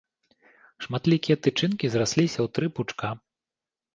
[0.85, 3.07] Шматлікія тычынкі зрасліся ў тры пучка.